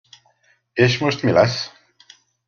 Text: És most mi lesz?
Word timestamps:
És 0.85 0.97
most 0.97 1.21
mi 1.23 1.31
lesz? 1.39 1.59